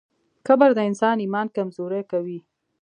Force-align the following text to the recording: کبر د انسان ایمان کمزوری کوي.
کبر 0.47 0.69
د 0.75 0.79
انسان 0.89 1.17
ایمان 1.23 1.47
کمزوری 1.55 2.01
کوي. 2.11 2.39